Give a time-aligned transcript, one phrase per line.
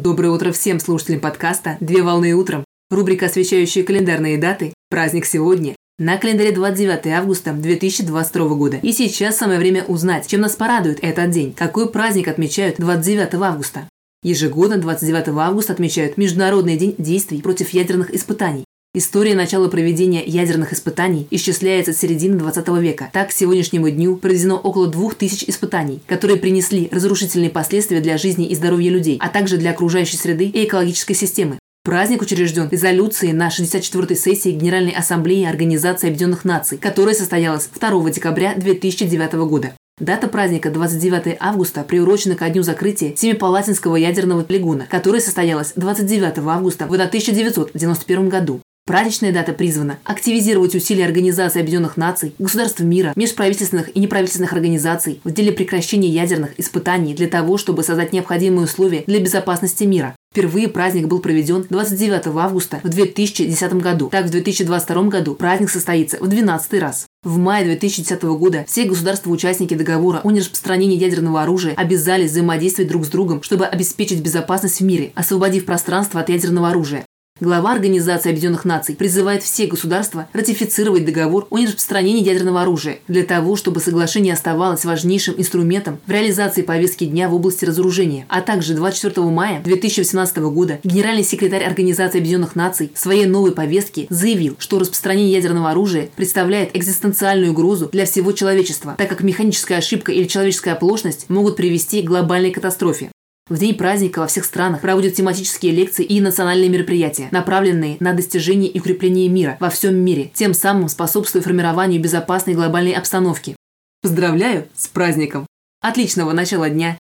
[0.00, 2.64] Доброе утро всем слушателям подкаста «Две волны утром».
[2.88, 4.72] Рубрика, освещающая календарные даты.
[4.90, 5.74] Праздник сегодня.
[5.98, 8.76] На календаре 29 августа 2022 года.
[8.80, 11.52] И сейчас самое время узнать, чем нас порадует этот день.
[11.52, 13.88] Какой праздник отмечают 29 августа?
[14.22, 18.67] Ежегодно 29 августа отмечают Международный день действий против ядерных испытаний.
[18.94, 23.10] История начала проведения ядерных испытаний исчисляется с середины 20 века.
[23.12, 28.54] Так, к сегодняшнему дню проведено около 2000 испытаний, которые принесли разрушительные последствия для жизни и
[28.54, 31.58] здоровья людей, а также для окружающей среды и экологической системы.
[31.84, 38.54] Праздник учрежден резолюцией на 64-й сессии Генеральной Ассамблеи Организации Объединенных Наций, которая состоялась 2 декабря
[38.56, 39.74] 2009 года.
[40.00, 46.86] Дата праздника 29 августа приурочена ко дню закрытия Семипалатинского ядерного полигона, которое состоялось 29 августа
[46.86, 48.60] в 1991 году.
[48.88, 55.30] Праздничная дата призвана активизировать усилия Организации Объединенных Наций, государств мира, межправительственных и неправительственных организаций в
[55.30, 60.16] деле прекращения ядерных испытаний для того, чтобы создать необходимые условия для безопасности мира.
[60.32, 64.08] Впервые праздник был проведен 29 августа в 2010 году.
[64.08, 67.04] Так, в 2022 году праздник состоится в 12 раз.
[67.22, 73.08] В мае 2010 года все государства-участники договора о нераспространении ядерного оружия обязались взаимодействовать друг с
[73.08, 77.04] другом, чтобы обеспечить безопасность в мире, освободив пространство от ядерного оружия.
[77.40, 83.54] Глава Организации Объединенных Наций призывает все государства ратифицировать договор о нераспространении ядерного оружия для того,
[83.54, 88.26] чтобы соглашение оставалось важнейшим инструментом в реализации повестки дня в области разоружения.
[88.28, 94.08] А также 24 мая 2018 года генеральный секретарь Организации Объединенных Наций в своей новой повестке
[94.10, 100.10] заявил, что распространение ядерного оружия представляет экзистенциальную угрозу для всего человечества, так как механическая ошибка
[100.10, 103.12] или человеческая оплошность могут привести к глобальной катастрофе.
[103.48, 108.70] В день праздника во всех странах проводят тематические лекции и национальные мероприятия, направленные на достижение
[108.70, 113.56] и укрепление мира во всем мире, тем самым способствуя формированию безопасной глобальной обстановки.
[114.02, 115.46] Поздравляю с праздником!
[115.80, 116.98] Отличного начала дня!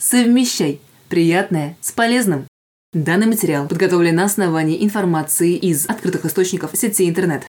[0.00, 2.46] Совмещай приятное с полезным!
[2.94, 7.46] Данный материал подготовлен на основании информации из открытых источников сети интернет.